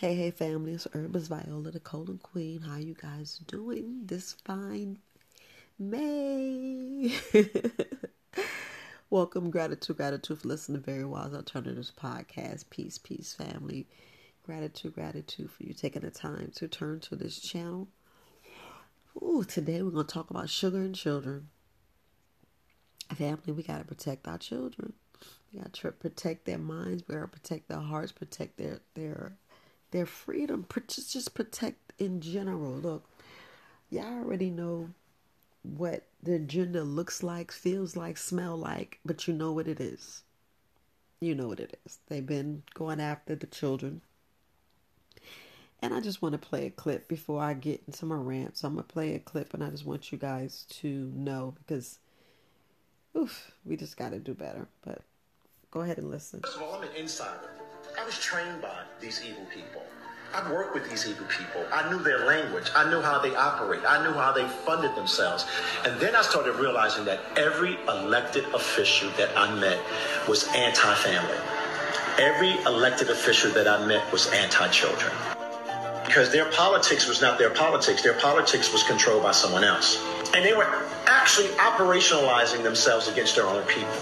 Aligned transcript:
Hey, 0.00 0.14
hey, 0.14 0.30
family, 0.30 0.72
it's 0.72 0.86
Herbalist 0.94 1.28
Viola, 1.28 1.72
the 1.72 1.78
Colon 1.78 2.16
Queen. 2.22 2.62
How 2.62 2.76
you 2.76 2.94
guys 2.94 3.38
doing 3.46 4.00
this 4.06 4.34
fine 4.46 4.98
May? 5.78 7.14
Welcome, 9.10 9.50
gratitude, 9.50 9.98
gratitude 9.98 10.40
for 10.40 10.48
listening 10.48 10.80
to 10.80 10.90
Very 10.90 11.04
Wise 11.04 11.34
Alternatives 11.34 11.92
podcast. 11.94 12.70
Peace, 12.70 12.96
peace, 12.96 13.34
family. 13.34 13.86
Gratitude, 14.46 14.94
gratitude 14.94 15.50
for 15.50 15.64
you 15.64 15.74
taking 15.74 16.00
the 16.00 16.10
time 16.10 16.50
to 16.54 16.66
turn 16.66 17.00
to 17.00 17.14
this 17.14 17.38
channel. 17.38 17.86
Ooh, 19.22 19.44
today 19.44 19.82
we're 19.82 19.90
going 19.90 20.06
to 20.06 20.14
talk 20.14 20.30
about 20.30 20.48
sugar 20.48 20.78
and 20.78 20.94
children. 20.94 21.48
Family, 23.14 23.52
we 23.52 23.62
got 23.62 23.80
to 23.80 23.84
protect 23.84 24.26
our 24.26 24.38
children. 24.38 24.94
We 25.52 25.60
got 25.60 25.74
to 25.74 25.92
protect 25.92 26.46
their 26.46 26.56
minds. 26.56 27.02
We 27.06 27.16
got 27.16 27.20
to 27.20 27.26
protect 27.28 27.68
their 27.68 27.80
hearts, 27.80 28.12
protect 28.12 28.56
their 28.56 28.80
their 28.94 29.34
their 29.90 30.06
freedom, 30.06 30.66
just, 30.88 31.34
protect 31.34 31.92
in 31.98 32.20
general. 32.20 32.72
Look, 32.72 33.04
y'all 33.90 34.18
already 34.18 34.50
know 34.50 34.90
what 35.62 36.04
the 36.22 36.38
gender 36.38 36.82
looks 36.82 37.22
like, 37.22 37.52
feels 37.52 37.96
like, 37.96 38.16
smell 38.16 38.56
like, 38.56 38.98
but 39.04 39.26
you 39.26 39.34
know 39.34 39.52
what 39.52 39.68
it 39.68 39.80
is. 39.80 40.22
You 41.20 41.34
know 41.34 41.48
what 41.48 41.60
it 41.60 41.78
is. 41.84 41.98
They've 42.08 42.24
been 42.24 42.62
going 42.74 43.00
after 43.00 43.34
the 43.34 43.46
children. 43.46 44.00
And 45.82 45.94
I 45.94 46.00
just 46.00 46.20
want 46.20 46.32
to 46.32 46.38
play 46.38 46.66
a 46.66 46.70
clip 46.70 47.08
before 47.08 47.42
I 47.42 47.54
get 47.54 47.82
into 47.86 48.04
my 48.06 48.16
rant. 48.16 48.58
So 48.58 48.68
I'm 48.68 48.74
going 48.74 48.86
to 48.86 48.92
play 48.92 49.14
a 49.14 49.18
clip 49.18 49.54
and 49.54 49.64
I 49.64 49.70
just 49.70 49.86
want 49.86 50.12
you 50.12 50.18
guys 50.18 50.66
to 50.80 51.10
know 51.14 51.54
because, 51.58 51.98
oof, 53.16 53.52
we 53.64 53.76
just 53.76 53.96
got 53.96 54.10
to 54.10 54.18
do 54.18 54.34
better. 54.34 54.66
But 54.82 55.00
go 55.70 55.80
ahead 55.80 55.98
and 55.98 56.10
listen. 56.10 56.40
First 56.40 56.56
of 56.56 56.62
all, 56.62 56.74
I'm 56.74 56.82
an 56.82 56.94
insider. 56.96 57.59
I 58.00 58.06
was 58.06 58.18
trained 58.18 58.62
by 58.62 58.80
these 58.98 59.22
evil 59.22 59.44
people. 59.52 59.82
I've 60.32 60.50
worked 60.50 60.72
with 60.72 60.88
these 60.88 61.06
evil 61.06 61.26
people. 61.26 61.62
I 61.70 61.90
knew 61.90 61.98
their 62.02 62.24
language. 62.24 62.70
I 62.74 62.88
knew 62.88 63.02
how 63.02 63.18
they 63.18 63.34
operate. 63.36 63.82
I 63.86 64.02
knew 64.02 64.14
how 64.14 64.32
they 64.32 64.48
funded 64.48 64.94
themselves. 64.94 65.44
And 65.84 66.00
then 66.00 66.14
I 66.14 66.22
started 66.22 66.54
realizing 66.54 67.04
that 67.04 67.20
every 67.36 67.76
elected 67.88 68.44
official 68.54 69.10
that 69.18 69.36
I 69.36 69.54
met 69.60 69.78
was 70.26 70.48
anti 70.54 70.94
family. 70.94 71.36
Every 72.16 72.56
elected 72.62 73.10
official 73.10 73.50
that 73.52 73.68
I 73.68 73.84
met 73.86 74.10
was 74.10 74.28
anti 74.28 74.68
children. 74.68 75.12
Because 76.06 76.32
their 76.32 76.50
politics 76.52 77.06
was 77.06 77.20
not 77.20 77.38
their 77.38 77.50
politics, 77.50 78.02
their 78.02 78.18
politics 78.18 78.72
was 78.72 78.82
controlled 78.82 79.24
by 79.24 79.32
someone 79.32 79.62
else. 79.62 80.02
And 80.34 80.42
they 80.42 80.54
were 80.54 80.64
actually 81.30 81.56
operationalizing 81.58 82.64
themselves 82.64 83.06
against 83.06 83.36
their 83.36 83.46
own 83.46 83.62
people. 83.64 83.94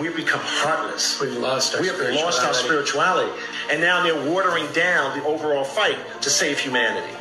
We've 0.00 0.14
become 0.14 0.40
heartless. 0.40 1.20
We've 1.20 1.36
lost 1.36 1.74
our 1.74 1.80
we 1.80 1.88
have 1.88 1.98
lost 2.14 2.44
our 2.44 2.54
spirituality. 2.54 3.32
And 3.72 3.80
now 3.80 4.04
they're 4.04 4.30
watering 4.30 4.70
down 4.72 5.18
the 5.18 5.24
overall 5.24 5.64
fight 5.64 5.98
to 6.22 6.30
save 6.30 6.60
humanity. 6.60 7.12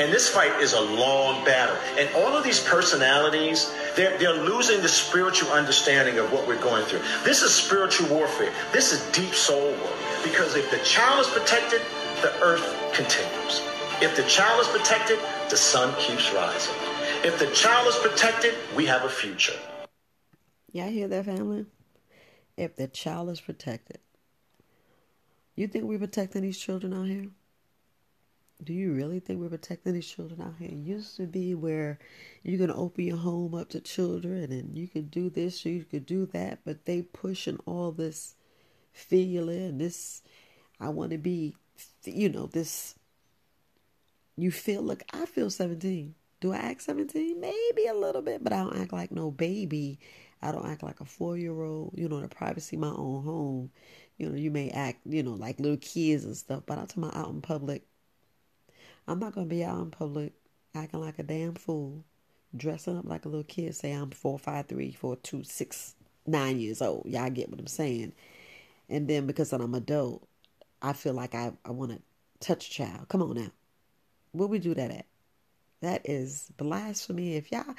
And 0.00 0.10
this 0.10 0.26
fight 0.26 0.58
is 0.62 0.72
a 0.72 0.80
long 0.80 1.44
battle. 1.44 1.76
And 1.98 2.08
all 2.14 2.34
of 2.34 2.44
these 2.44 2.60
personalities, 2.60 3.70
they're, 3.94 4.16
they're 4.16 4.42
losing 4.42 4.80
the 4.80 4.88
spiritual 4.88 5.50
understanding 5.50 6.18
of 6.18 6.32
what 6.32 6.48
we're 6.48 6.62
going 6.62 6.86
through. 6.86 7.02
This 7.24 7.42
is 7.42 7.54
spiritual 7.54 8.08
warfare. 8.08 8.54
This 8.72 8.90
is 8.90 9.02
deep 9.12 9.34
soul 9.34 9.72
work. 9.72 9.98
Because 10.24 10.56
if 10.56 10.70
the 10.70 10.78
child 10.78 11.20
is 11.20 11.26
protected, 11.26 11.82
the 12.22 12.32
earth 12.40 12.64
continues. 12.94 13.60
If 14.00 14.16
the 14.16 14.22
child 14.22 14.62
is 14.62 14.68
protected, 14.68 15.18
the 15.50 15.58
sun 15.58 15.94
keeps 15.98 16.32
rising. 16.32 16.81
If 17.24 17.38
the 17.38 17.46
child 17.54 17.86
is 17.86 17.94
protected, 17.98 18.52
we 18.74 18.84
have 18.86 19.04
a 19.04 19.08
future. 19.08 19.54
Y'all 20.72 20.90
hear 20.90 21.06
that, 21.06 21.24
family? 21.24 21.66
If 22.56 22.74
the 22.74 22.88
child 22.88 23.30
is 23.30 23.40
protected. 23.40 24.00
You 25.54 25.68
think 25.68 25.84
we're 25.84 26.00
protecting 26.00 26.42
these 26.42 26.58
children 26.58 26.92
out 26.92 27.06
here? 27.06 27.28
Do 28.64 28.72
you 28.72 28.92
really 28.92 29.20
think 29.20 29.38
we're 29.38 29.50
protecting 29.50 29.92
these 29.92 30.08
children 30.08 30.42
out 30.42 30.54
here? 30.58 30.70
It 30.70 30.74
used 30.74 31.16
to 31.18 31.28
be 31.28 31.54
where 31.54 32.00
you're 32.42 32.58
going 32.58 32.70
to 32.70 32.76
open 32.76 33.04
your 33.04 33.18
home 33.18 33.54
up 33.54 33.68
to 33.68 33.80
children 33.80 34.50
and 34.50 34.76
you 34.76 34.88
could 34.88 35.08
do 35.08 35.30
this, 35.30 35.64
you 35.64 35.84
could 35.84 36.06
do 36.06 36.26
that, 36.26 36.58
but 36.64 36.86
they 36.86 37.02
pushing 37.02 37.58
all 37.66 37.92
this 37.92 38.34
feeling, 38.92 39.78
this, 39.78 40.22
I 40.80 40.88
want 40.88 41.12
to 41.12 41.18
be, 41.18 41.54
you 42.02 42.30
know, 42.30 42.46
this, 42.46 42.96
you 44.36 44.50
feel, 44.50 44.82
look, 44.82 45.04
I 45.12 45.24
feel 45.26 45.50
17. 45.50 46.16
Do 46.42 46.52
I 46.52 46.58
act 46.58 46.82
17? 46.82 47.40
Maybe 47.40 47.86
a 47.86 47.94
little 47.94 48.22
bit, 48.22 48.44
but 48.44 48.52
I 48.52 48.58
don't 48.58 48.76
act 48.76 48.92
like 48.92 49.12
no 49.12 49.30
baby 49.30 49.98
I 50.42 50.50
don't 50.50 50.66
act 50.68 50.82
like 50.82 51.00
a 51.00 51.04
four 51.04 51.38
year 51.38 51.62
old, 51.62 51.94
you 51.96 52.08
know, 52.08 52.20
the 52.20 52.28
privacy 52.28 52.76
my 52.76 52.88
own 52.88 53.22
home. 53.22 53.70
You 54.18 54.28
know, 54.28 54.36
you 54.36 54.50
may 54.50 54.70
act, 54.70 55.00
you 55.06 55.22
know, 55.22 55.32
like 55.34 55.60
little 55.60 55.78
kids 55.78 56.24
and 56.24 56.36
stuff, 56.36 56.64
but 56.66 56.78
I'm 56.78 56.86
talking 56.86 57.04
about 57.04 57.16
out 57.16 57.30
in 57.30 57.40
public. 57.40 57.84
I'm 59.06 59.20
not 59.20 59.34
gonna 59.34 59.46
be 59.46 59.64
out 59.64 59.80
in 59.80 59.90
public 59.90 60.32
acting 60.74 61.00
like 61.00 61.18
a 61.18 61.22
damn 61.22 61.54
fool, 61.54 62.04
dressing 62.56 62.98
up 62.98 63.04
like 63.04 63.24
a 63.24 63.28
little 63.28 63.44
kid, 63.44 63.74
say 63.76 63.92
I'm 63.92 64.10
four, 64.10 64.38
five, 64.38 64.66
three, 64.66 64.92
four, 64.92 65.16
two, 65.16 65.44
six, 65.44 65.94
nine 66.26 66.58
years 66.58 66.82
old. 66.82 67.06
Y'all 67.06 67.30
get 67.30 67.48
what 67.48 67.60
I'm 67.60 67.66
saying. 67.68 68.12
And 68.88 69.06
then 69.06 69.26
because 69.26 69.52
I'm 69.52 69.74
adult, 69.74 70.26
I 70.80 70.92
feel 70.92 71.14
like 71.14 71.36
I, 71.36 71.52
I 71.64 71.70
wanna 71.70 72.00
touch 72.40 72.66
a 72.66 72.70
child. 72.70 73.08
Come 73.08 73.22
on 73.22 73.36
now. 73.36 73.52
Where 74.32 74.48
we 74.48 74.58
do 74.58 74.74
that 74.74 74.90
at? 74.90 75.06
That 75.82 76.08
is 76.08 76.50
blasphemy. 76.56 77.36
If 77.36 77.52
y'all 77.52 77.74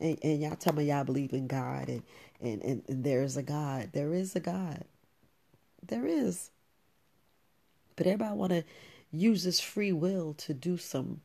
and, 0.00 0.18
and 0.22 0.42
y'all 0.42 0.56
tell 0.56 0.74
me 0.74 0.84
y'all 0.84 1.04
believe 1.04 1.32
in 1.32 1.46
God 1.46 1.88
and, 1.88 2.02
and, 2.40 2.62
and, 2.62 2.82
and 2.88 3.04
there 3.04 3.22
is 3.22 3.36
a 3.36 3.42
God. 3.42 3.90
There 3.92 4.12
is 4.12 4.36
a 4.36 4.40
God. 4.40 4.84
There 5.86 6.06
is. 6.06 6.50
But 7.96 8.06
everybody 8.06 8.36
want 8.36 8.52
to 8.52 8.64
use 9.10 9.44
this 9.44 9.60
free 9.60 9.92
will 9.92 10.34
to 10.34 10.52
do 10.52 10.76
some 10.76 11.22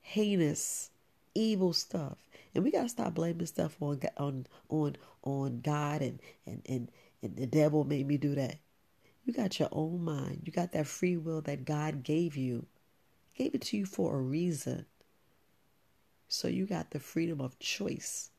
heinous, 0.00 0.90
evil 1.34 1.72
stuff. 1.72 2.16
And 2.54 2.64
we 2.64 2.72
gotta 2.72 2.88
stop 2.88 3.14
blaming 3.14 3.46
stuff 3.46 3.76
on 3.80 4.00
on 4.16 4.46
on 4.68 4.96
on 5.22 5.60
God 5.60 6.02
and 6.02 6.18
and 6.46 6.62
and, 6.66 6.90
and 7.22 7.36
the 7.36 7.46
devil 7.46 7.84
made 7.84 8.08
me 8.08 8.16
do 8.16 8.34
that. 8.34 8.56
You 9.24 9.34
got 9.34 9.60
your 9.60 9.68
own 9.70 10.02
mind. 10.02 10.42
You 10.44 10.52
got 10.52 10.72
that 10.72 10.86
free 10.86 11.16
will 11.18 11.42
that 11.42 11.66
God 11.66 12.02
gave 12.02 12.36
you. 12.36 12.66
Gave 13.36 13.54
it 13.54 13.60
to 13.62 13.76
you 13.76 13.86
for 13.86 14.16
a 14.16 14.20
reason. 14.20 14.86
So 16.28 16.46
you 16.48 16.66
got 16.66 16.90
the 16.90 17.00
freedom 17.00 17.40
of 17.40 17.58
choice. 17.58 18.30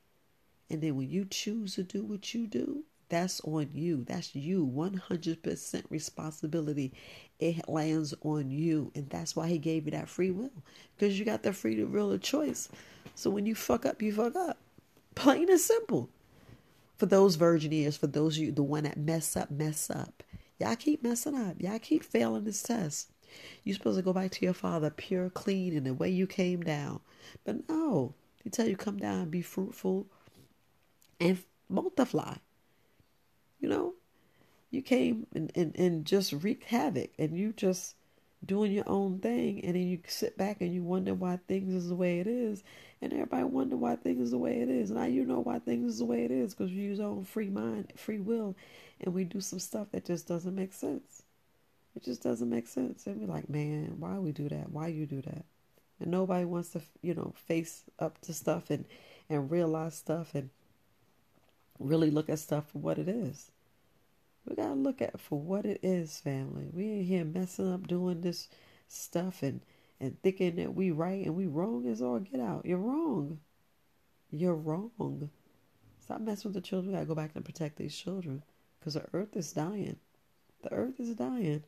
And 0.70 0.82
then 0.82 0.96
when 0.96 1.10
you 1.10 1.26
choose 1.26 1.76
to 1.76 1.84
do 1.84 2.04
what 2.04 2.34
you 2.34 2.48
do, 2.48 2.84
that's 3.10 3.42
on 3.42 3.72
you. 3.74 4.04
That's 4.04 4.36
you. 4.36 4.66
100% 4.66 5.84
responsibility. 5.90 6.94
It 7.40 7.68
lands 7.68 8.14
on 8.22 8.52
you. 8.52 8.92
And 8.94 9.10
that's 9.10 9.36
why 9.36 9.48
he 9.48 9.58
gave 9.58 9.86
you 9.86 9.92
that 9.92 10.08
free 10.08 10.30
will. 10.30 10.52
Because 10.96 11.18
you 11.18 11.26
got 11.26 11.42
the 11.42 11.52
freedom 11.52 11.92
will 11.92 12.12
of 12.12 12.22
choice. 12.22 12.70
So 13.16 13.32
when 13.32 13.48
you 13.48 13.56
fuck 13.56 13.86
up, 13.86 14.02
you 14.02 14.14
fuck 14.14 14.36
up. 14.36 14.58
Plain 15.16 15.50
and 15.50 15.60
simple. 15.60 16.10
For 16.98 17.08
those 17.08 17.36
virgin 17.36 17.74
ears, 17.74 17.98
for 17.98 18.08
those 18.08 18.38
of 18.38 18.44
you, 18.44 18.52
the 18.52 18.62
one 18.62 18.84
that 18.84 18.98
mess 18.98 19.36
up, 19.36 19.50
mess 19.50 19.90
up. 19.90 20.22
Y'all 20.60 20.76
keep 20.76 21.02
messing 21.02 21.36
up. 21.36 21.56
Y'all 21.60 21.80
keep 21.80 22.04
failing 22.04 22.44
this 22.44 22.62
test. 22.62 23.10
You're 23.64 23.76
supposed 23.76 23.98
to 23.98 24.04
go 24.04 24.14
back 24.14 24.32
to 24.32 24.46
your 24.46 24.54
father 24.54 24.90
pure, 24.90 25.30
clean, 25.30 25.76
and 25.76 25.86
the 25.86 25.94
way 25.94 26.10
you 26.10 26.28
came 26.28 26.62
down. 26.62 27.02
But 27.44 27.68
no, 27.70 28.14
he 28.44 28.50
tell 28.50 28.68
you 28.68 28.78
come 28.78 28.98
down, 28.98 29.22
and 29.22 29.32
be 29.32 29.42
fruitful, 29.42 30.08
and 31.20 31.40
multiply. 31.68 32.36
You 33.60 33.70
know, 33.70 33.94
you 34.72 34.82
came 34.82 35.28
and, 35.34 35.52
and, 35.56 35.76
and 35.76 36.06
just 36.06 36.34
wreak 36.34 36.64
havoc, 36.64 37.12
and 37.20 37.38
you 37.38 37.54
just 37.54 37.96
doing 38.46 38.72
your 38.72 38.88
own 38.88 39.20
thing, 39.20 39.64
and 39.66 39.76
then 39.76 39.88
you 39.88 40.00
sit 40.08 40.38
back 40.38 40.62
and 40.62 40.74
you 40.74 40.82
wonder 40.84 41.14
why 41.14 41.38
things 41.48 41.74
is 41.74 41.90
the 41.90 41.96
way 41.96 42.20
it 42.20 42.28
is, 42.28 42.64
and 43.02 43.12
everybody 43.14 43.44
wonder 43.44 43.76
why 43.76 43.96
things 43.96 44.22
is 44.22 44.32
the 44.32 44.38
way 44.38 44.62
it 44.62 44.70
is. 44.70 44.92
Now 44.92 45.06
you 45.06 45.26
know 45.26 45.40
why 45.40 45.60
things 45.60 45.94
is 45.94 46.00
the 46.00 46.06
way 46.06 46.24
it 46.24 46.32
is 46.32 46.54
because 46.54 46.72
you 46.72 46.84
use 46.84 47.00
our 47.00 47.10
own 47.10 47.26
free 47.26 47.50
mind, 47.50 47.94
free 47.96 48.20
will, 48.20 48.56
and 49.02 49.14
we 49.14 49.24
do 49.24 49.42
some 49.42 49.60
stuff 49.60 49.88
that 49.92 50.06
just 50.06 50.28
doesn't 50.28 50.56
make 50.56 50.74
sense. 50.74 51.24
It 52.00 52.06
just 52.06 52.24
doesn't 52.24 52.50
make 52.50 52.70
sense. 52.70 53.08
And 53.08 53.20
we're 53.20 53.28
like, 53.28 53.50
man, 53.50 53.96
why 54.00 54.18
we 54.20 54.32
do 54.32 54.48
that? 54.48 54.72
Why 54.72 54.88
you 54.88 55.06
do 55.06 55.22
that? 55.22 55.44
And 56.00 56.10
nobody 56.10 56.46
wants 56.46 56.70
to, 56.70 56.82
you 57.02 57.14
know, 57.14 57.34
face 57.36 57.84
up 58.00 58.22
to 58.22 58.34
stuff 58.34 58.70
and 58.70 58.86
and 59.30 59.52
realize 59.52 59.96
stuff 59.96 60.34
and 60.34 60.50
really 61.78 62.10
look 62.10 62.30
at 62.30 62.40
stuff 62.40 62.72
for 62.72 62.78
what 62.78 63.00
it 63.00 63.10
is. 63.10 63.52
We 64.46 64.56
gotta 64.56 64.76
look 64.76 65.02
at 65.02 65.20
for 65.20 65.38
what 65.38 65.66
it 65.66 65.82
is, 65.84 66.22
family. 66.22 66.70
We 66.72 66.86
ain't 66.90 67.06
here 67.06 67.26
messing 67.26 67.70
up 67.70 67.86
doing 67.86 68.22
this 68.22 68.48
stuff 68.88 69.44
and 69.44 69.60
and 70.00 70.22
thinking 70.22 70.56
that 70.56 70.74
we 70.74 70.92
right 70.92 71.26
and 71.26 71.36
we 71.36 71.48
wrong 71.48 71.84
is 71.86 72.02
all 72.02 72.20
get 72.20 72.40
out. 72.40 72.66
You're 72.66 72.78
wrong. 72.78 73.42
You're 74.32 74.56
wrong. 74.56 75.30
Stop 76.00 76.22
messing 76.22 76.54
with 76.54 76.64
the 76.64 76.66
children. 76.66 76.94
We 76.94 76.96
gotta 76.96 77.08
go 77.08 77.16
back 77.16 77.32
and 77.36 77.44
protect 77.44 77.76
these 77.76 77.98
children 77.98 78.42
because 78.80 78.94
the 78.94 79.04
earth 79.12 79.36
is 79.36 79.52
dying. 79.52 79.98
The 80.62 80.72
earth 80.72 80.98
is 81.02 81.14
dying. 81.16 81.66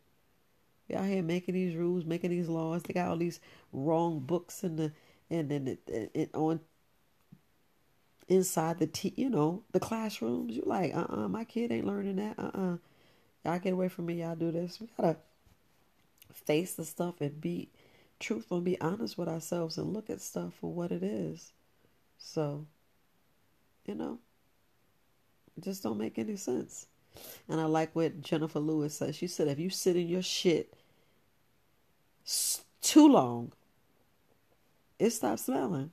They 0.91 0.97
out 0.97 1.05
here 1.05 1.23
making 1.23 1.55
these 1.55 1.75
rules, 1.75 2.05
making 2.05 2.31
these 2.31 2.49
laws. 2.49 2.83
They 2.83 2.93
got 2.93 3.09
all 3.09 3.17
these 3.17 3.39
wrong 3.71 4.19
books 4.19 4.63
in 4.63 4.75
the 4.75 4.91
and 5.29 5.49
then 5.49 5.77
it, 5.87 6.29
on 6.33 6.59
inside 8.27 8.79
the 8.79 8.87
t 8.87 9.13
you 9.15 9.29
know 9.29 9.63
the 9.71 9.79
classrooms. 9.79 10.55
You 10.55 10.63
like 10.65 10.93
uh 10.93 11.05
uh-uh, 11.09 11.25
uh 11.25 11.27
my 11.29 11.45
kid 11.45 11.71
ain't 11.71 11.87
learning 11.87 12.17
that 12.17 12.37
uh 12.37 12.51
uh-uh. 12.53 12.73
uh 12.73 12.77
y'all 13.45 13.59
get 13.59 13.73
away 13.73 13.87
from 13.87 14.07
me. 14.07 14.21
Y'all 14.21 14.35
do 14.35 14.51
this. 14.51 14.81
We 14.81 14.87
gotta 14.97 15.17
face 16.33 16.73
the 16.73 16.83
stuff 16.83 17.21
and 17.21 17.39
be 17.39 17.69
truthful 18.19 18.57
and 18.57 18.65
be 18.65 18.79
honest 18.81 19.17
with 19.17 19.29
ourselves 19.29 19.77
and 19.77 19.93
look 19.93 20.09
at 20.09 20.21
stuff 20.21 20.53
for 20.59 20.73
what 20.73 20.91
it 20.91 21.03
is. 21.03 21.53
So, 22.17 22.67
you 23.85 23.95
know, 23.95 24.19
it 25.57 25.63
just 25.63 25.83
don't 25.83 25.97
make 25.97 26.19
any 26.19 26.35
sense. 26.35 26.87
And 27.47 27.59
I 27.59 27.65
like 27.65 27.95
what 27.95 28.21
Jennifer 28.21 28.59
Lewis 28.59 28.95
said. 28.95 29.15
She 29.15 29.27
said, 29.27 29.47
if 29.47 29.59
you 29.59 29.69
sit 29.69 29.95
in 29.95 30.07
your 30.07 30.21
shit 30.21 30.73
too 32.81 33.07
long, 33.07 33.51
it 34.99 35.11
stops 35.11 35.45
smelling. 35.45 35.91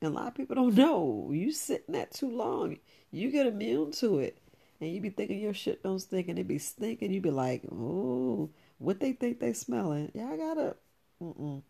And 0.00 0.12
a 0.12 0.14
lot 0.14 0.28
of 0.28 0.34
people 0.34 0.56
don't 0.56 0.74
know. 0.76 1.30
You 1.32 1.52
sitting 1.52 1.94
that 1.94 2.12
too 2.12 2.30
long, 2.30 2.78
you 3.10 3.30
get 3.30 3.46
immune 3.46 3.92
to 3.92 4.18
it. 4.18 4.38
And 4.80 4.92
you 4.92 5.00
be 5.00 5.08
thinking 5.08 5.40
your 5.40 5.54
shit 5.54 5.82
don't 5.82 5.98
stink 5.98 6.28
and 6.28 6.38
it 6.38 6.46
be 6.46 6.58
stinking. 6.58 7.10
You 7.10 7.20
be 7.22 7.30
like, 7.30 7.62
oh, 7.72 8.50
what 8.78 9.00
they 9.00 9.12
think 9.12 9.40
they 9.40 9.54
smelling? 9.54 10.12
Yeah, 10.14 10.28
I 10.30 10.36
gotta, 10.36 10.76
mm-mm. 11.22 11.62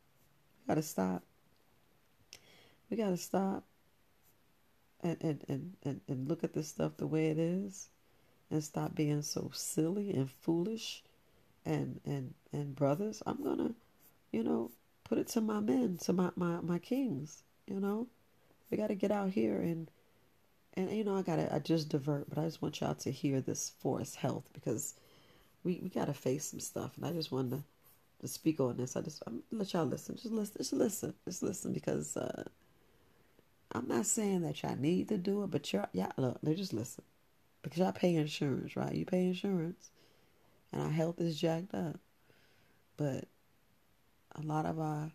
Gotta 0.66 0.82
stop. 0.82 1.22
We 2.90 2.96
gotta 2.96 3.16
stop 3.16 3.64
and, 5.02 5.16
and, 5.20 5.44
and, 5.48 5.76
and, 5.84 6.00
and 6.08 6.28
look 6.28 6.42
at 6.42 6.54
this 6.54 6.68
stuff 6.68 6.96
the 6.96 7.06
way 7.06 7.28
it 7.28 7.38
is 7.38 7.88
and 8.50 8.62
stop 8.62 8.94
being 8.94 9.22
so 9.22 9.50
silly 9.52 10.12
and 10.12 10.30
foolish 10.30 11.02
and 11.66 12.00
and 12.06 12.32
and 12.52 12.74
brothers 12.74 13.22
i'm 13.26 13.42
gonna 13.42 13.74
you 14.32 14.42
know 14.42 14.70
put 15.04 15.18
it 15.18 15.28
to 15.28 15.40
my 15.40 15.60
men 15.60 15.98
to 15.98 16.12
my 16.12 16.30
my, 16.36 16.60
my 16.62 16.78
kings 16.78 17.42
you 17.66 17.80
know? 17.80 18.06
We 18.70 18.76
got 18.76 18.88
to 18.88 18.94
get 18.94 19.10
out 19.10 19.30
here 19.30 19.60
and 19.60 19.90
and 20.74 20.90
you 20.90 21.04
know 21.04 21.16
i 21.16 21.22
gotta 21.22 21.52
i 21.54 21.58
just 21.58 21.88
divert 21.88 22.28
but 22.28 22.38
i 22.38 22.44
just 22.44 22.60
want 22.60 22.80
y'all 22.80 22.94
to 22.94 23.10
hear 23.10 23.40
this 23.40 23.72
forest 23.80 24.16
health 24.16 24.44
because 24.52 24.94
we 25.64 25.80
we 25.82 25.88
gotta 25.88 26.12
face 26.12 26.46
some 26.46 26.60
stuff 26.60 26.96
and 26.96 27.06
i 27.06 27.12
just 27.12 27.32
wanted 27.32 27.50
to, 27.52 27.62
to 28.20 28.28
speak 28.28 28.60
on 28.60 28.76
this. 28.76 28.96
I 28.96 29.00
just 29.02 29.22
I'm, 29.26 29.42
let 29.52 29.72
y'all 29.72 29.86
listen. 29.86 30.16
Just 30.16 30.32
listen 30.32 30.56
just 30.58 30.72
listen 30.72 31.14
just 31.24 31.42
listen 31.42 31.72
because 31.72 32.16
uh 32.16 32.44
i'm 33.72 33.88
not 33.88 34.06
saying 34.06 34.42
that 34.42 34.62
y'all 34.62 34.76
need 34.76 35.08
to 35.08 35.18
do 35.18 35.42
it 35.44 35.50
but 35.50 35.72
y'all, 35.72 35.88
y'all 35.92 36.12
look 36.18 36.38
they 36.42 36.54
just 36.54 36.72
listen 36.72 37.04
because 37.62 37.78
y'all 37.78 37.92
pay 37.92 38.14
insurance, 38.14 38.76
right? 38.76 38.94
You 38.94 39.04
pay 39.04 39.26
insurance, 39.26 39.90
and 40.72 40.82
our 40.82 40.90
health 40.90 41.20
is 41.20 41.38
jacked 41.38 41.74
up. 41.74 41.98
But 42.96 43.24
a 44.34 44.42
lot 44.42 44.66
of 44.66 44.78
our 44.78 45.12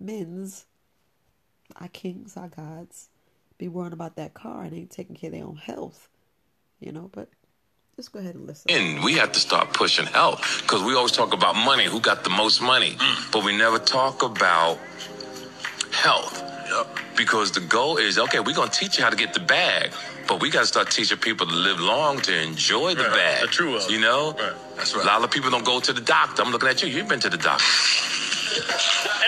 men's, 0.00 0.66
our 1.76 1.88
kings, 1.88 2.36
our 2.36 2.48
gods, 2.48 3.08
be 3.58 3.68
worrying 3.68 3.92
about 3.92 4.16
that 4.16 4.34
car 4.34 4.62
and 4.62 4.74
ain't 4.74 4.90
taking 4.90 5.16
care 5.16 5.28
of 5.28 5.34
their 5.34 5.44
own 5.44 5.56
health, 5.56 6.08
you 6.80 6.92
know. 6.92 7.10
But 7.12 7.28
just 7.96 8.12
go 8.12 8.20
ahead 8.20 8.36
and 8.36 8.46
listen. 8.46 8.70
And 8.70 9.02
we 9.02 9.14
have 9.14 9.32
to 9.32 9.40
start 9.40 9.72
pushing 9.72 10.06
health 10.06 10.62
because 10.62 10.82
we 10.82 10.94
always 10.94 11.12
talk 11.12 11.32
about 11.32 11.56
money, 11.56 11.86
who 11.86 12.00
got 12.00 12.22
the 12.22 12.30
most 12.30 12.62
money, 12.62 12.92
mm. 12.92 13.32
but 13.32 13.44
we 13.44 13.56
never 13.56 13.78
talk 13.78 14.22
about 14.22 14.78
health. 15.92 16.44
Yep. 16.70 16.98
Because 17.16 17.50
the 17.50 17.60
goal 17.60 17.96
is 17.96 18.18
okay, 18.18 18.38
we're 18.38 18.54
gonna 18.54 18.70
teach 18.70 18.98
you 18.98 19.04
how 19.04 19.10
to 19.10 19.16
get 19.16 19.34
the 19.34 19.40
bag, 19.40 19.92
but 20.28 20.40
we 20.40 20.50
gotta 20.50 20.66
start 20.66 20.90
teaching 20.90 21.18
people 21.18 21.46
to 21.46 21.54
live 21.54 21.80
long 21.80 22.20
to 22.20 22.32
enjoy 22.42 22.94
the 22.94 23.04
Right, 23.04 23.12
bag. 23.12 23.40
the 23.42 23.46
true 23.48 23.72
wealth. 23.72 23.90
You 23.90 24.00
know? 24.00 24.32
Right. 24.38 24.52
That's 24.76 24.94
right. 24.94 25.04
A 25.04 25.06
lot 25.06 25.24
of 25.24 25.30
people 25.30 25.50
don't 25.50 25.64
go 25.64 25.80
to 25.80 25.92
the 25.92 26.00
doctor. 26.00 26.42
I'm 26.42 26.52
looking 26.52 26.68
at 26.68 26.82
you. 26.82 26.88
You've 26.88 27.08
been 27.08 27.20
to 27.20 27.30
the 27.30 27.38
doctor. 27.38 27.64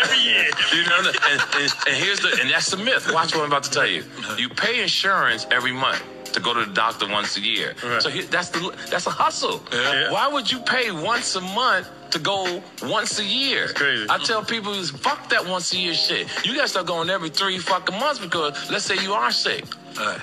Every 0.02 0.18
year. 0.18 0.44
You 0.74 0.84
know, 0.88 0.98
and, 0.98 1.40
and, 1.56 1.72
and 1.88 1.96
here's 1.96 2.20
the 2.20 2.38
and 2.40 2.50
that's 2.50 2.70
the 2.70 2.76
myth. 2.76 3.10
Watch 3.12 3.34
what 3.34 3.42
I'm 3.42 3.48
about 3.50 3.64
to 3.64 3.70
tell 3.70 3.86
you. 3.86 4.04
You 4.38 4.48
pay 4.48 4.82
insurance 4.82 5.46
every 5.50 5.72
month 5.72 6.02
to 6.32 6.40
go 6.40 6.54
to 6.54 6.64
the 6.64 6.72
doctor 6.72 7.08
once 7.08 7.36
a 7.36 7.40
year. 7.40 7.74
Right. 7.84 8.02
So 8.02 8.08
here, 8.08 8.24
that's 8.24 8.50
the 8.50 8.74
that's 8.90 9.06
a 9.06 9.10
hustle. 9.10 9.62
Yeah. 9.72 10.10
Why 10.12 10.28
would 10.28 10.50
you 10.50 10.60
pay 10.60 10.90
once 10.90 11.34
a 11.36 11.40
month 11.40 11.88
to 12.12 12.18
go 12.18 12.62
once 12.82 13.18
a 13.18 13.24
year? 13.24 13.68
crazy. 13.68 14.06
I 14.08 14.18
tell 14.18 14.44
people, 14.44 14.74
fuck 14.84 15.28
that 15.30 15.46
once 15.46 15.72
a 15.72 15.78
year 15.78 15.94
shit. 15.94 16.28
You 16.44 16.54
gotta 16.54 16.68
start 16.68 16.86
going 16.86 17.10
every 17.10 17.30
three 17.30 17.58
fucking 17.58 17.98
months 17.98 18.20
because 18.20 18.70
let's 18.70 18.84
say 18.84 19.02
you 19.02 19.12
are 19.12 19.30
sick. 19.30 19.64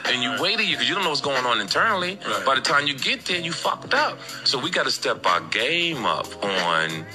And 0.06 0.24
you 0.24 0.36
wait 0.42 0.60
a 0.60 0.64
year 0.64 0.76
because 0.76 0.90
you 0.90 0.96
don't 0.96 1.04
know 1.04 1.10
what's 1.10 1.22
going 1.22 1.46
on 1.46 1.60
internally. 1.62 2.20
Right. 2.26 2.46
By 2.46 2.56
the 2.56 2.62
time 2.62 2.88
you 2.88 2.98
get 2.98 3.26
there, 3.26 3.40
you 3.40 3.52
fucked 3.52 3.94
up. 3.94 4.18
So 4.44 4.60
we 4.60 4.72
got 4.72 4.86
to 4.86 4.92
step 4.92 5.26
our 5.26 5.42
game 5.42 6.06
up 6.06 6.28
on 6.44 7.06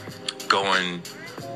going, 0.48 1.02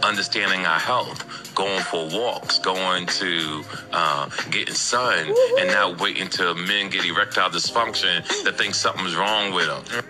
understanding 0.03 0.67
our 0.67 0.79
health, 0.79 1.55
going 1.55 1.83
for 1.83 2.09
walks, 2.09 2.59
going 2.59 3.07
to 3.07 3.63
uh, 3.93 4.29
getting 4.51 4.75
sun, 4.75 5.33
and 5.59 5.71
not 5.71 6.01
waiting 6.01 6.23
until 6.23 6.55
men 6.55 6.91
get 6.91 7.05
erectile 7.05 7.51
dysfunction 7.51 8.27
that 8.45 8.57
think 8.57 8.75
something's 8.75 9.17
wrong 9.17 9.53
with 9.53 9.67
them. 9.67 10.05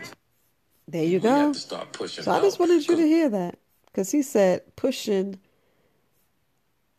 There 0.88 1.04
you 1.04 1.20
We 1.20 1.28
have 1.28 1.46
go. 1.48 1.52
to 1.52 1.58
start 1.58 1.92
pushing. 1.92 2.24
So 2.24 2.32
I 2.32 2.40
just 2.40 2.58
wanted 2.58 2.86
you 2.86 2.96
to 2.96 3.02
hear 3.06 3.28
that 3.30 3.58
because 3.86 4.10
he 4.10 4.22
said 4.22 4.62
pushing, 4.76 5.38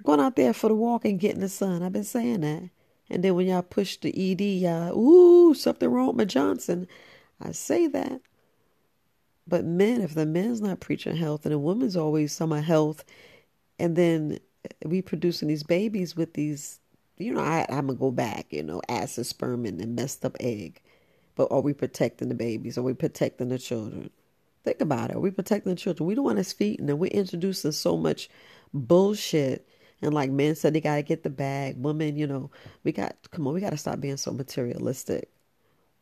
going 0.04 0.19
out 0.19 0.36
there 0.36 0.54
for 0.54 0.68
the 0.69 0.75
walk 0.75 1.06
and 1.06 1.19
getting 1.19 1.42
the 1.42 1.50
sun. 1.50 1.84
I've 1.84 1.94
been 1.94 2.04
saying 2.04 2.42
that. 2.42 2.69
And 3.10 3.24
then 3.24 3.36
when 3.36 3.48
y'all 3.48 3.62
push 3.62 3.98
the 3.98 4.10
ED, 4.31 4.42
y'all, 4.42 4.98
ooh, 4.98 5.54
something 5.54 5.89
wrong 5.89 6.07
with 6.07 6.16
my 6.18 6.25
Johnson. 6.25 6.88
I 7.42 7.51
say 7.54 7.88
that. 7.88 8.22
But 9.48 9.63
men, 9.63 10.01
if 10.01 10.13
the 10.13 10.25
men's 10.25 10.62
not 10.62 10.81
preaching 10.81 11.16
health 11.16 11.45
and 11.45 11.54
the 11.54 11.60
woman's 11.60 11.95
always 11.95 12.34
some 12.34 12.51
health, 12.51 13.06
and 13.80 13.95
then 13.95 14.39
we 14.86 15.01
producing 15.01 15.48
these 15.48 15.63
babies 15.63 16.16
with 16.18 16.34
these, 16.34 16.80
you 17.18 17.34
know, 17.34 17.42
I, 17.42 17.66
I'm 17.69 17.88
gonna 17.88 18.00
go 18.00 18.12
back, 18.12 18.48
you 18.51 18.63
know, 18.63 18.81
acid 18.89 19.25
sperm 19.25 19.66
and 19.66 19.95
messed 19.95 20.25
up 20.25 20.36
egg. 20.42 20.81
But 21.38 21.50
are 21.51 21.62
we 21.62 21.74
protecting 21.74 22.30
the 22.30 22.36
babies? 22.36 22.78
Are 22.78 22.84
we 22.84 22.95
protecting 22.95 23.50
the 23.50 23.60
children? 23.60 24.12
Think 24.66 24.81
about 24.81 25.12
it. 25.12 25.18
Are 25.18 25.22
we 25.22 25.31
protecting 25.31 25.74
the 25.74 25.80
children? 25.80 26.07
We 26.07 26.16
don't 26.16 26.25
want 26.25 26.39
us 26.39 26.54
feeding 26.54 26.88
them. 26.88 27.00
We're 27.00 27.12
introducing 27.12 27.72
so 27.72 27.98
much 27.98 28.30
bullshit. 28.74 29.68
And 30.01 30.13
like 30.13 30.31
men 30.31 30.56
said, 30.56 30.74
they 30.74 30.81
got 30.81 30.98
to 30.98 31.04
get 31.04 31.24
the 31.24 31.30
bag. 31.30 31.78
Women, 31.78 32.18
you 32.18 32.28
know, 32.28 32.51
we 32.84 32.92
got, 32.92 33.16
come 33.31 33.48
on, 33.48 33.54
we 33.54 33.62
got 33.62 33.72
to 33.72 33.78
stop 33.78 34.01
being 34.01 34.18
so 34.18 34.34
materialistic. 34.34 35.30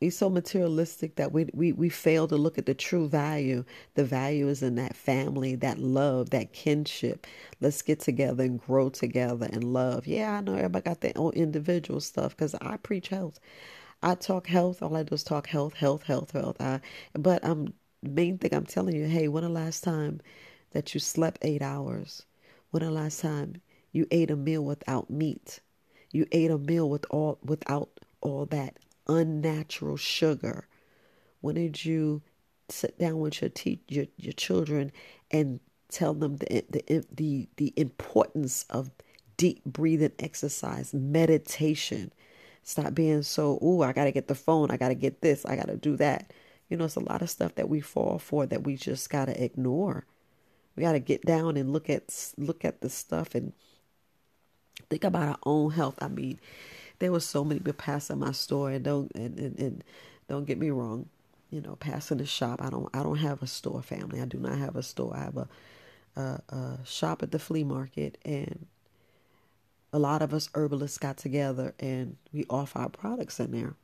We 0.01 0.09
so 0.09 0.29
materialistic 0.29 1.15
that 1.17 1.31
we, 1.31 1.47
we, 1.53 1.73
we 1.73 1.89
fail 1.89 2.27
to 2.27 2.37
look 2.37 2.57
at 2.57 2.65
the 2.65 2.73
true 2.75 3.07
value. 3.09 3.65
The 3.95 4.05
value 4.05 4.49
is 4.49 4.63
in 4.63 4.75
that 4.75 4.95
family, 4.95 5.55
that 5.55 5.79
love, 5.79 6.31
that 6.31 6.53
kinship. 6.53 7.27
Let's 7.61 7.81
get 7.81 8.01
together 8.01 8.43
and 8.43 8.59
grow 8.59 8.89
together 8.89 9.49
and 9.51 9.63
love. 9.63 10.07
Yeah, 10.07 10.37
I 10.37 10.41
know 10.41 10.55
everybody 10.55 10.83
got 10.83 11.01
their 11.01 11.13
own 11.15 11.33
individual 11.33 12.01
stuff 12.01 12.35
because 12.35 12.55
I 12.61 12.77
preach 12.77 13.09
health. 13.09 13.39
I 14.01 14.15
talk 14.15 14.47
health. 14.47 14.81
All 14.81 14.95
I 14.95 15.03
do 15.03 15.15
is 15.15 15.23
talk 15.23 15.47
health, 15.47 15.73
health, 15.73 16.03
health, 16.03 16.31
health. 16.31 16.61
I, 16.61 16.79
but 17.13 17.43
I'm 17.45 17.73
main 18.03 18.37
thing 18.37 18.53
I'm 18.53 18.65
telling 18.65 18.95
you, 18.95 19.05
hey, 19.07 19.27
when 19.27 19.43
the 19.43 19.49
last 19.49 19.83
time 19.83 20.21
that 20.71 20.93
you 20.93 20.99
slept 20.99 21.39
eight 21.41 21.61
hours? 21.61 22.25
When 22.71 22.83
the 22.83 22.91
last 22.91 23.21
time 23.21 23.61
you 23.91 24.07
ate 24.11 24.29
a 24.31 24.35
meal 24.35 24.63
without 24.63 25.09
meat? 25.09 25.59
You 26.11 26.27
ate 26.31 26.51
a 26.51 26.57
meal 26.57 26.89
with 26.89 27.05
all 27.09 27.39
without 27.43 27.89
all 28.21 28.45
that 28.47 28.77
unnatural 29.07 29.97
sugar. 29.97 30.67
When 31.41 31.55
did 31.55 31.85
you 31.85 32.21
sit 32.69 32.99
down 32.99 33.19
with 33.19 33.41
your 33.41 33.49
te- 33.49 33.81
your, 33.87 34.05
your 34.17 34.33
children 34.33 34.91
and 35.31 35.59
tell 35.89 36.13
them 36.13 36.37
the, 36.37 36.63
the 36.69 37.05
the 37.11 37.49
the 37.57 37.73
importance 37.77 38.65
of 38.69 38.91
deep 39.37 39.63
breathing 39.65 40.13
exercise, 40.19 40.93
meditation? 40.93 42.11
Stop 42.65 42.95
being 42.95 43.21
so, 43.21 43.59
ooh, 43.63 43.83
I 43.83 43.93
got 43.93 44.05
to 44.05 44.11
get 44.11 44.27
the 44.27 44.35
phone. 44.35 44.71
I 44.71 44.77
got 44.77 44.89
to 44.89 44.95
get 44.95 45.21
this. 45.21 45.45
I 45.45 45.55
got 45.55 45.67
to 45.67 45.77
do 45.77 45.95
that. 45.97 46.33
You 46.67 46.77
know, 46.77 46.85
it's 46.85 46.95
a 46.95 46.99
lot 46.99 47.21
of 47.21 47.29
stuff 47.29 47.53
that 47.55 47.69
we 47.69 47.79
fall 47.79 48.17
for 48.17 48.47
that 48.47 48.63
we 48.63 48.75
just 48.75 49.09
got 49.11 49.25
to 49.25 49.43
ignore. 49.43 50.05
We 50.75 50.81
got 50.81 50.93
to 50.93 50.99
get 50.99 51.21
down 51.21 51.57
and 51.57 51.71
look 51.71 51.91
at 51.91 52.33
look 52.37 52.65
at 52.65 52.81
the 52.81 52.89
stuff 52.89 53.35
and 53.35 53.53
think 54.89 55.03
about 55.03 55.29
our 55.29 55.37
own 55.45 55.71
health. 55.71 55.95
I 56.01 56.07
mean, 56.07 56.39
there 56.97 57.11
was 57.11 57.23
so 57.23 57.43
many 57.43 57.59
people 57.59 57.73
passing 57.73 58.19
my 58.19 58.31
store 58.31 58.71
and 58.71 58.83
don't 58.83 59.11
and, 59.13 59.37
and, 59.39 59.59
and 59.59 59.83
don't 60.27 60.45
get 60.45 60.57
me 60.57 60.71
wrong, 60.71 61.07
you 61.51 61.61
know, 61.61 61.75
passing 61.75 62.17
the 62.17 62.25
shop. 62.25 62.61
I 62.63 62.71
don't 62.71 62.89
I 62.95 63.03
don't 63.03 63.17
have 63.17 63.43
a 63.43 63.47
store 63.47 63.83
family. 63.83 64.21
I 64.21 64.25
do 64.25 64.39
not 64.39 64.57
have 64.57 64.75
a 64.75 64.83
store. 64.83 65.15
I 65.15 65.23
have 65.25 65.37
a 65.37 65.47
a, 66.15 66.41
a 66.49 66.79
shop 66.83 67.21
at 67.23 67.31
the 67.31 67.39
flea 67.39 67.63
market 67.63 68.17
and 68.25 68.65
a 69.95 69.99
lot 69.99 70.21
of 70.21 70.33
us 70.33 70.49
herbalists 70.53 70.97
got 70.97 71.15
together 71.15 71.73
and 71.79 72.17
we 72.33 72.45
offer 72.49 72.79
our 72.79 72.89
products 72.89 73.39
in 73.39 73.51
there. 73.51 73.75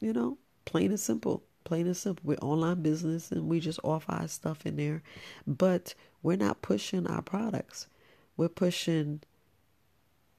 You 0.00 0.12
know, 0.12 0.36
plain 0.64 0.90
and 0.90 0.98
simple. 0.98 1.44
Plain 1.62 1.86
and 1.86 1.96
simple. 1.96 2.22
We're 2.26 2.38
online 2.42 2.82
business 2.82 3.30
and 3.30 3.48
we 3.48 3.60
just 3.60 3.78
offer 3.84 4.10
our 4.10 4.26
stuff 4.26 4.66
in 4.66 4.74
there. 4.74 5.00
But 5.46 5.94
we're 6.24 6.36
not 6.36 6.60
pushing 6.60 7.06
our 7.06 7.22
products. 7.22 7.86
We're 8.36 8.48
pushing 8.48 9.20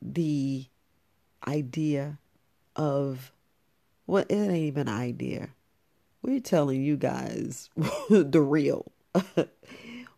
the 0.02 0.66
idea 1.48 2.18
of 2.76 3.32
well, 4.06 4.26
it 4.28 4.36
ain't 4.36 4.56
even 4.56 4.90
an 4.90 5.00
idea. 5.00 5.52
We're 6.22 6.42
telling 6.42 6.84
you 6.84 6.98
guys 6.98 7.70
the 8.10 8.42
real. 8.42 8.92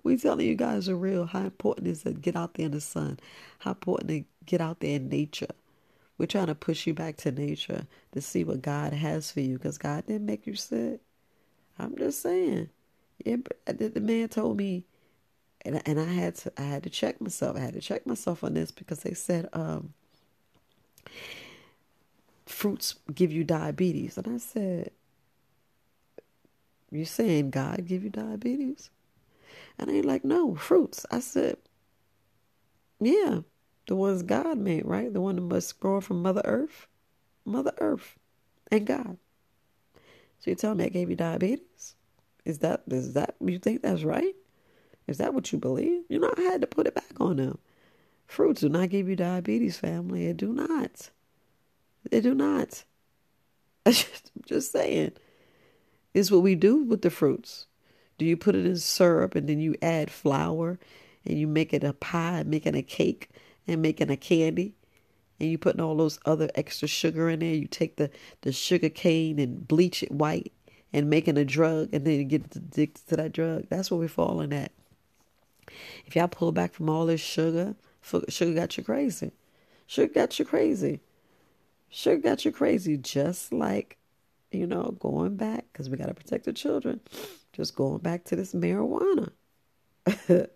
We're 0.03 0.17
telling 0.17 0.45
you 0.45 0.55
guys 0.55 0.89
are 0.89 0.95
real. 0.95 1.25
How 1.25 1.41
important 1.41 1.87
is 1.87 2.01
it 2.01 2.13
to 2.13 2.19
get 2.19 2.35
out 2.35 2.55
there 2.55 2.65
in 2.65 2.73
the 2.73 2.81
sun? 2.81 3.19
How 3.59 3.71
important 3.71 4.09
to 4.09 4.23
get 4.45 4.61
out 4.61 4.81
there 4.81 4.97
in 4.97 5.09
nature? 5.09 5.47
We're 6.17 6.25
trying 6.25 6.47
to 6.47 6.55
push 6.55 6.85
you 6.85 6.93
back 6.93 7.17
to 7.17 7.31
nature 7.31 7.87
to 8.11 8.21
see 8.21 8.43
what 8.43 8.61
God 8.61 8.93
has 8.93 9.31
for 9.31 9.39
you 9.39 9.57
because 9.57 9.77
God 9.77 10.05
didn't 10.07 10.25
make 10.25 10.45
you 10.45 10.55
sick. 10.55 10.99
I'm 11.79 11.95
just 11.97 12.21
saying. 12.21 12.69
Yeah, 13.25 13.37
the 13.65 14.01
man 14.01 14.27
told 14.27 14.57
me 14.57 14.85
and 15.65 15.81
and 15.87 15.99
I 15.99 16.05
had 16.05 16.35
to 16.35 16.53
I 16.57 16.63
had 16.63 16.83
to 16.83 16.89
check 16.89 17.21
myself. 17.21 17.55
I 17.57 17.61
had 17.61 17.73
to 17.73 17.81
check 17.81 18.05
myself 18.05 18.43
on 18.43 18.53
this 18.53 18.71
because 18.71 18.99
they 19.01 19.13
said 19.13 19.49
um, 19.53 19.93
fruits 22.45 22.95
give 23.13 23.31
you 23.31 23.43
diabetes, 23.43 24.17
and 24.17 24.27
I 24.27 24.37
said, 24.37 24.91
"You 26.91 27.05
saying 27.05 27.51
God 27.51 27.85
give 27.85 28.03
you 28.03 28.09
diabetes?" 28.09 28.89
And 29.77 29.89
they 29.89 30.01
like, 30.01 30.23
"No, 30.23 30.55
fruits." 30.55 31.05
I 31.11 31.19
said, 31.19 31.57
"Yeah, 32.99 33.41
the 33.87 33.95
ones 33.95 34.23
God 34.23 34.57
made, 34.57 34.85
right? 34.85 35.11
The 35.11 35.21
one 35.21 35.35
that 35.35 35.41
must 35.41 35.79
grow 35.79 36.01
from 36.01 36.21
Mother 36.21 36.43
Earth, 36.45 36.87
Mother 37.45 37.73
Earth, 37.79 38.17
and 38.71 38.85
God." 38.85 39.17
So 40.39 40.51
you 40.51 40.55
tell 40.55 40.75
me 40.75 40.85
I 40.85 40.89
gave 40.89 41.09
you 41.09 41.15
diabetes? 41.15 41.95
Is 42.45 42.59
that 42.59 42.83
is 42.87 43.13
that 43.13 43.35
you 43.39 43.59
think 43.59 43.81
that's 43.81 44.03
right? 44.03 44.35
Is 45.07 45.17
that 45.17 45.33
what 45.33 45.51
you 45.51 45.57
believe? 45.57 46.03
You 46.09 46.19
know, 46.19 46.33
I 46.37 46.41
had 46.41 46.61
to 46.61 46.67
put 46.67 46.87
it 46.87 46.95
back 46.95 47.19
on 47.19 47.37
them. 47.37 47.59
Fruits 48.25 48.61
do 48.61 48.69
not 48.69 48.89
give 48.89 49.09
you 49.09 49.15
diabetes, 49.15 49.77
family. 49.77 50.27
It 50.27 50.37
do 50.37 50.53
not. 50.53 51.09
It 52.11 52.21
do 52.21 52.33
not. 52.33 52.83
I'm 53.85 53.93
just 54.45 54.71
saying. 54.71 55.13
It's 56.13 56.31
what 56.31 56.41
we 56.41 56.55
do 56.55 56.83
with 56.83 57.01
the 57.01 57.09
fruits. 57.09 57.67
Do 58.17 58.25
you 58.25 58.37
put 58.37 58.55
it 58.55 58.65
in 58.65 58.77
syrup 58.77 59.35
and 59.35 59.47
then 59.47 59.59
you 59.59 59.75
add 59.81 60.11
flour 60.11 60.79
and 61.25 61.37
you 61.37 61.47
make 61.47 61.73
it 61.73 61.83
a 61.83 61.93
pie, 61.93 62.43
making 62.45 62.75
a 62.75 62.83
cake 62.83 63.29
and 63.67 63.81
making 63.81 64.09
a 64.09 64.17
candy? 64.17 64.75
And 65.39 65.49
you 65.49 65.57
putting 65.57 65.81
all 65.81 65.97
those 65.97 66.19
other 66.25 66.49
extra 66.55 66.87
sugar 66.87 67.29
in 67.29 67.39
there. 67.39 67.53
You 67.53 67.67
take 67.67 67.97
the, 67.97 68.09
the 68.41 68.51
sugar 68.51 68.89
cane 68.89 69.39
and 69.39 69.67
bleach 69.67 70.03
it 70.03 70.11
white 70.11 70.53
and 70.93 71.09
making 71.09 71.37
a 71.37 71.43
drug 71.45 71.89
and 71.91 72.05
then 72.05 72.13
you 72.19 72.23
get 72.23 72.55
addicted 72.55 73.07
to 73.09 73.15
that 73.17 73.33
drug. 73.33 73.65
That's 73.69 73.89
where 73.89 73.99
we're 73.99 74.07
falling 74.07 74.53
at. 74.53 74.71
If 76.05 76.15
y'all 76.15 76.27
pull 76.27 76.51
back 76.51 76.73
from 76.73 76.89
all 76.89 77.05
this 77.05 77.21
sugar, 77.21 77.75
sugar 78.29 78.53
got 78.53 78.77
you 78.77 78.83
crazy. 78.83 79.31
Sugar 79.87 80.13
got 80.13 80.37
you 80.37 80.45
crazy. 80.45 81.01
Sugar 81.89 82.21
got 82.21 82.45
you 82.45 82.51
crazy. 82.51 82.97
Just 82.97 83.51
like, 83.51 83.97
you 84.51 84.67
know, 84.67 84.95
going 84.99 85.35
back, 85.35 85.65
because 85.71 85.89
we 85.89 85.97
got 85.97 86.07
to 86.07 86.13
protect 86.13 86.45
the 86.45 86.53
children, 86.53 86.99
just 87.53 87.75
going 87.75 87.99
back 87.99 88.25
to 88.25 88.35
this 88.35 88.53
marijuana. 88.53 89.31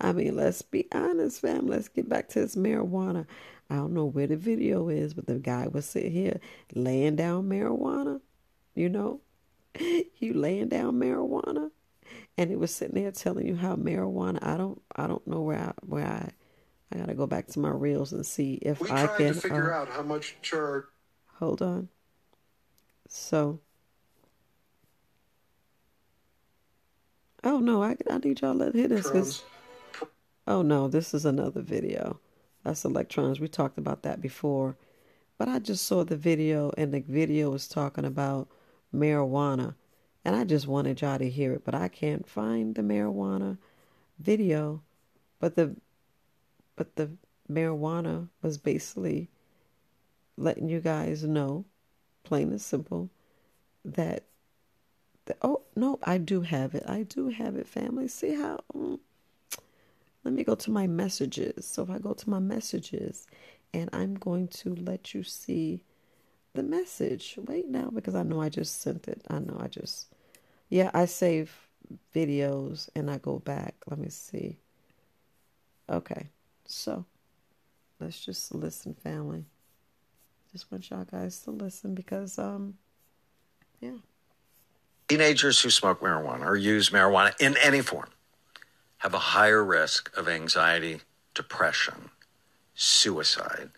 I 0.00 0.12
mean, 0.12 0.36
let's 0.36 0.62
be 0.62 0.86
honest, 0.92 1.40
fam. 1.40 1.66
Let's 1.66 1.88
get 1.88 2.08
back 2.08 2.28
to 2.30 2.40
this 2.40 2.56
marijuana. 2.56 3.26
I 3.68 3.76
don't 3.76 3.92
know 3.92 4.06
where 4.06 4.26
the 4.26 4.36
video 4.36 4.88
is, 4.88 5.14
but 5.14 5.26
the 5.26 5.38
guy 5.38 5.68
was 5.68 5.84
sitting 5.84 6.12
here 6.12 6.40
laying 6.74 7.16
down 7.16 7.48
marijuana. 7.48 8.20
You 8.74 8.88
know, 8.88 9.20
you 10.18 10.34
laying 10.34 10.68
down 10.68 10.94
marijuana 10.94 11.70
and 12.38 12.50
he 12.50 12.56
was 12.56 12.74
sitting 12.74 13.00
there 13.00 13.12
telling 13.12 13.46
you 13.46 13.56
how 13.56 13.76
marijuana. 13.76 14.38
I 14.42 14.56
don't, 14.56 14.80
I 14.96 15.06
don't 15.06 15.26
know 15.26 15.40
where 15.42 15.58
I, 15.58 15.72
where 15.86 16.06
I, 16.06 16.30
I 16.92 16.98
gotta 16.98 17.14
go 17.14 17.26
back 17.26 17.46
to 17.48 17.58
my 17.58 17.70
reels 17.70 18.12
and 18.12 18.24
see 18.24 18.54
if 18.62 18.80
we 18.80 18.90
I 18.90 19.06
tried 19.06 19.16
can 19.16 19.34
to 19.34 19.40
figure 19.40 19.72
uh, 19.72 19.82
out 19.82 19.88
how 19.88 20.02
much 20.02 20.36
charge. 20.42 20.84
Hold 21.38 21.62
on. 21.62 21.88
So. 23.08 23.60
Oh 27.44 27.58
no, 27.58 27.82
I 27.82 27.96
I 28.10 28.18
need 28.18 28.40
y'all 28.40 28.58
to 28.58 28.70
hear 28.72 28.88
this. 28.88 29.10
'cause- 29.10 29.42
oh 30.46 30.62
no, 30.62 30.88
this 30.88 31.12
is 31.14 31.24
another 31.24 31.62
video. 31.62 32.20
That's 32.64 32.84
electrons. 32.84 33.40
We 33.40 33.48
talked 33.48 33.78
about 33.78 34.02
that 34.02 34.20
before, 34.20 34.76
but 35.38 35.48
I 35.48 35.58
just 35.58 35.84
saw 35.84 36.04
the 36.04 36.16
video, 36.16 36.72
and 36.78 36.94
the 36.94 37.00
video 37.00 37.50
was 37.50 37.66
talking 37.68 38.04
about 38.04 38.48
marijuana 38.94 39.74
and 40.24 40.36
I 40.36 40.44
just 40.44 40.68
wanted 40.68 41.00
y'all 41.00 41.18
to 41.18 41.28
hear 41.28 41.52
it, 41.54 41.64
but 41.64 41.74
I 41.74 41.88
can't 41.88 42.28
find 42.28 42.74
the 42.74 42.82
marijuana 42.82 43.58
video. 44.18 44.82
But 45.40 45.56
the 45.56 45.74
but 46.76 46.94
the 46.96 47.10
marijuana 47.50 48.28
was 48.40 48.56
basically 48.58 49.30
letting 50.36 50.68
you 50.68 50.80
guys 50.80 51.24
know, 51.24 51.64
plain 52.22 52.50
and 52.50 52.60
simple, 52.60 53.10
that 53.84 54.24
oh 55.42 55.62
no, 55.76 55.98
I 56.02 56.18
do 56.18 56.42
have 56.42 56.74
it. 56.74 56.84
I 56.86 57.02
do 57.02 57.28
have 57.28 57.56
it, 57.56 57.66
family. 57.66 58.08
See 58.08 58.34
how 58.34 58.60
um, 58.74 59.00
let 60.24 60.34
me 60.34 60.44
go 60.44 60.54
to 60.54 60.70
my 60.70 60.86
messages. 60.86 61.66
So 61.66 61.82
if 61.82 61.90
I 61.90 61.98
go 61.98 62.12
to 62.12 62.30
my 62.30 62.38
messages 62.38 63.26
and 63.74 63.90
I'm 63.92 64.14
going 64.14 64.48
to 64.48 64.74
let 64.74 65.14
you 65.14 65.22
see 65.22 65.84
the 66.54 66.62
message. 66.62 67.38
Wait 67.46 67.68
now 67.68 67.90
because 67.92 68.14
I 68.14 68.22
know 68.22 68.40
I 68.40 68.48
just 68.48 68.80
sent 68.80 69.08
it. 69.08 69.22
I 69.28 69.38
know 69.38 69.56
I 69.60 69.68
just 69.68 70.08
yeah, 70.68 70.90
I 70.94 71.04
save 71.04 71.54
videos 72.14 72.88
and 72.94 73.10
I 73.10 73.18
go 73.18 73.38
back. 73.38 73.74
Let 73.88 73.98
me 73.98 74.08
see. 74.08 74.58
Okay. 75.90 76.28
So, 76.64 77.04
let's 78.00 78.24
just 78.24 78.54
listen 78.54 78.94
family. 78.94 79.44
Just 80.52 80.70
want 80.70 80.88
y'all 80.90 81.04
guys 81.04 81.40
to 81.40 81.50
listen 81.50 81.94
because 81.94 82.38
um 82.38 82.74
yeah. 83.80 83.96
Teenagers 85.12 85.60
who 85.60 85.68
smoke 85.68 86.00
marijuana 86.00 86.46
or 86.46 86.56
use 86.56 86.88
marijuana 86.88 87.38
in 87.38 87.54
any 87.62 87.82
form 87.82 88.08
have 88.96 89.12
a 89.12 89.18
higher 89.18 89.62
risk 89.62 90.10
of 90.16 90.26
anxiety, 90.26 91.02
depression, 91.34 92.08
suicide 92.74 93.68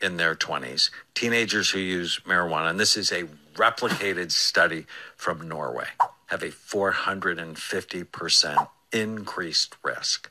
in 0.00 0.16
their 0.16 0.34
20s. 0.34 0.88
Teenagers 1.14 1.68
who 1.68 1.78
use 1.78 2.20
marijuana, 2.26 2.70
and 2.70 2.80
this 2.80 2.96
is 2.96 3.12
a 3.12 3.24
replicated 3.52 4.32
study 4.32 4.86
from 5.14 5.46
Norway, 5.46 5.88
have 6.28 6.42
a 6.42 6.48
450% 6.48 8.68
increased 8.90 9.76
risk 9.82 10.30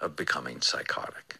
of 0.00 0.16
becoming 0.16 0.62
psychotic. 0.62 1.36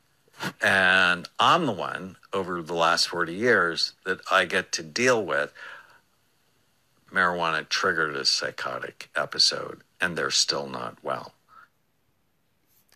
And 0.61 1.27
I'm 1.39 1.65
the 1.65 1.73
one 1.73 2.17
over 2.35 2.61
the 2.61 2.75
last 2.75 3.09
40 3.09 3.33
years 3.33 3.95
that 4.05 4.21
I 4.31 4.45
get 4.45 4.73
to 4.73 4.83
deal 4.83 5.25
with 5.25 5.55
marijuana 7.17 7.69
triggered 7.69 8.15
a 8.15 8.25
psychotic 8.25 9.11
episode 9.17 9.83
and 10.01 10.17
they're 10.17 10.31
still 10.31 10.69
not 10.69 10.99
well. 11.03 11.33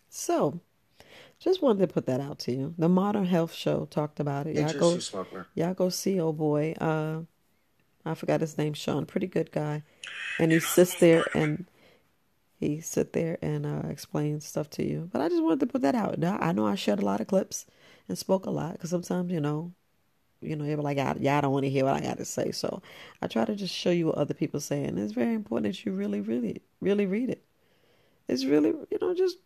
So, 0.09 0.59
just 1.39 1.61
wanted 1.61 1.87
to 1.87 1.93
put 1.93 2.05
that 2.05 2.21
out 2.21 2.37
to 2.39 2.51
you. 2.51 2.75
The 2.77 2.87
Modern 2.89 3.25
Health 3.25 3.53
Show 3.53 3.87
talked 3.89 4.19
about 4.19 4.45
it. 4.45 4.55
Y'all 4.55 4.73
go, 4.73 4.95
who 4.95 5.45
y'all 5.55 5.73
go 5.73 5.89
see 5.89 6.19
old 6.19 6.37
boy. 6.37 6.73
Uh, 6.79 7.21
I 8.05 8.13
forgot 8.13 8.41
his 8.41 8.57
name. 8.57 8.73
Sean, 8.73 9.05
pretty 9.05 9.27
good 9.27 9.51
guy, 9.51 9.83
and 10.39 10.51
he 10.51 10.59
sits 10.59 10.95
there 10.99 11.25
and 11.33 11.65
he 12.59 12.79
sit 12.79 13.13
there 13.13 13.39
and 13.41 13.65
uh, 13.65 13.87
explains 13.89 14.45
stuff 14.45 14.69
to 14.71 14.85
you. 14.85 15.09
But 15.11 15.21
I 15.21 15.29
just 15.29 15.41
wanted 15.41 15.61
to 15.61 15.67
put 15.67 15.81
that 15.81 15.95
out. 15.95 16.19
Now, 16.19 16.37
I 16.39 16.51
know 16.51 16.67
I 16.67 16.75
shared 16.75 16.99
a 16.99 17.05
lot 17.05 17.21
of 17.21 17.27
clips 17.27 17.65
and 18.07 18.17
spoke 18.17 18.45
a 18.45 18.51
lot 18.51 18.73
because 18.73 18.91
sometimes 18.91 19.31
you 19.31 19.39
know, 19.39 19.71
you 20.41 20.55
know, 20.55 20.65
you're 20.65 20.77
like, 20.77 20.97
y'all 20.97 21.41
don't 21.41 21.51
want 21.51 21.63
to 21.63 21.69
hear 21.69 21.85
what 21.85 21.95
I 21.95 22.01
got 22.01 22.17
to 22.17 22.25
say. 22.25 22.51
So 22.51 22.81
I 23.21 23.27
try 23.27 23.45
to 23.45 23.55
just 23.55 23.73
show 23.73 23.91
you 23.91 24.07
what 24.07 24.15
other 24.15 24.33
people 24.33 24.59
say, 24.59 24.83
and 24.83 24.97
it's 24.97 25.13
very 25.13 25.33
important 25.33 25.73
that 25.73 25.85
you 25.85 25.91
really, 25.91 26.21
really, 26.21 26.61
really 26.79 27.05
read 27.05 27.29
it. 27.29 27.43
It's 28.27 28.45
really, 28.45 28.69
you 28.69 28.97
know, 29.01 29.13
just 29.13 29.37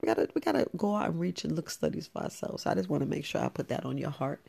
we 0.00 0.06
gotta 0.06 0.28
we 0.34 0.40
gotta 0.40 0.66
go 0.76 0.96
out 0.96 1.10
and 1.10 1.20
reach 1.20 1.44
and 1.44 1.54
look 1.54 1.70
studies 1.70 2.08
for 2.08 2.22
ourselves. 2.22 2.66
I 2.66 2.74
just 2.74 2.88
want 2.88 3.02
to 3.02 3.08
make 3.08 3.24
sure 3.24 3.40
I 3.40 3.48
put 3.48 3.68
that 3.68 3.84
on 3.84 3.98
your 3.98 4.10
heart. 4.10 4.44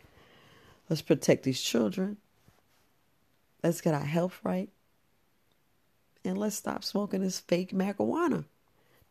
Let's 0.89 1.01
protect 1.01 1.43
these 1.43 1.61
children. 1.61 2.17
Let's 3.63 3.81
get 3.81 3.93
our 3.93 4.05
health 4.05 4.39
right. 4.43 4.69
And 6.23 6.37
let's 6.37 6.55
stop 6.55 6.83
smoking 6.83 7.21
this 7.21 7.39
fake 7.39 7.71
marijuana. 7.71 8.45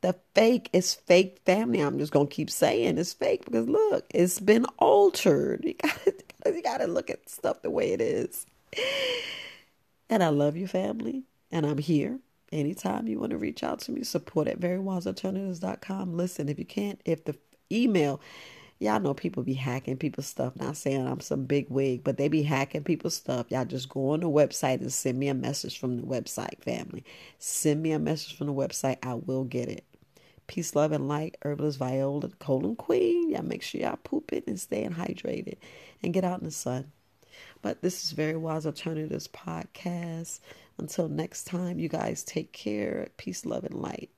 The 0.02 0.16
fake 0.34 0.70
is 0.72 0.94
fake 0.94 1.40
family. 1.44 1.80
I'm 1.80 1.98
just 1.98 2.12
gonna 2.12 2.26
keep 2.26 2.50
saying 2.50 2.96
it's 2.96 3.12
fake 3.12 3.44
because 3.44 3.68
look, 3.68 4.06
it's 4.14 4.40
been 4.40 4.66
altered. 4.78 5.64
You 5.64 5.74
gotta 5.74 6.56
you 6.56 6.62
gotta 6.62 6.86
look 6.86 7.10
at 7.10 7.28
stuff 7.28 7.62
the 7.62 7.70
way 7.70 7.92
it 7.92 8.00
is. 8.00 8.46
And 10.08 10.22
I 10.22 10.28
love 10.28 10.56
you, 10.56 10.66
family. 10.66 11.24
And 11.52 11.66
I'm 11.66 11.78
here. 11.78 12.18
Anytime 12.52 13.06
you 13.06 13.20
want 13.20 13.30
to 13.30 13.38
reach 13.38 13.62
out 13.62 13.78
to 13.80 13.92
me, 13.92 14.02
support 14.02 14.48
at 14.48 14.58
verywisealternatives.com. 14.58 16.16
Listen, 16.16 16.48
if 16.48 16.58
you 16.58 16.64
can't, 16.64 17.00
if 17.04 17.24
the 17.24 17.36
email, 17.70 18.20
y'all 18.80 18.98
know 18.98 19.14
people 19.14 19.44
be 19.44 19.54
hacking 19.54 19.98
people's 19.98 20.26
stuff. 20.26 20.56
Not 20.56 20.76
saying 20.76 21.06
I'm 21.06 21.20
some 21.20 21.44
big 21.44 21.70
wig, 21.70 22.02
but 22.02 22.16
they 22.16 22.26
be 22.26 22.42
hacking 22.42 22.82
people's 22.82 23.14
stuff. 23.14 23.46
Y'all 23.50 23.64
just 23.64 23.88
go 23.88 24.10
on 24.10 24.20
the 24.20 24.28
website 24.28 24.80
and 24.80 24.92
send 24.92 25.18
me 25.18 25.28
a 25.28 25.34
message 25.34 25.78
from 25.78 25.98
the 25.98 26.02
website, 26.02 26.60
family. 26.64 27.04
Send 27.38 27.82
me 27.82 27.92
a 27.92 28.00
message 28.00 28.36
from 28.36 28.48
the 28.48 28.54
website. 28.54 28.96
I 29.04 29.14
will 29.14 29.44
get 29.44 29.68
it. 29.68 29.84
Peace, 30.50 30.74
love, 30.74 30.90
and 30.90 31.06
light. 31.06 31.36
Herbalist 31.42 31.78
Viola, 31.78 32.28
colon 32.40 32.74
queen. 32.74 33.30
Y'all 33.30 33.44
make 33.44 33.62
sure 33.62 33.80
y'all 33.80 34.00
poop 34.02 34.32
it 34.32 34.48
and 34.48 34.58
staying 34.58 34.94
hydrated 34.94 35.58
and 36.02 36.12
get 36.12 36.24
out 36.24 36.40
in 36.40 36.44
the 36.44 36.50
sun. 36.50 36.90
But 37.62 37.82
this 37.82 38.02
is 38.02 38.10
Very 38.10 38.36
Wise 38.36 38.66
Alternatives 38.66 39.28
podcast. 39.28 40.40
Until 40.76 41.08
next 41.08 41.44
time, 41.44 41.78
you 41.78 41.88
guys 41.88 42.24
take 42.24 42.52
care. 42.52 43.10
Peace, 43.16 43.46
love, 43.46 43.62
and 43.62 43.76
light. 43.76 44.10